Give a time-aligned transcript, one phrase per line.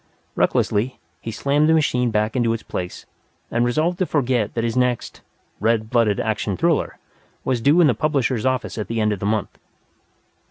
[0.35, 3.05] Recklessly, he slammed the machine back into its place,
[3.51, 5.21] and resolved to forget that his next
[5.59, 6.97] "red blooded action thriller"
[7.45, 9.59] was due in the publisher's office at the end of the month.